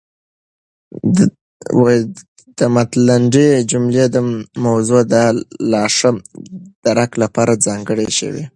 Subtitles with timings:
[2.59, 4.17] د مط الندې جملې د
[4.65, 5.15] موضوع د
[5.71, 6.11] لاښه
[6.85, 8.43] درک لپاره ځانګړې شوې.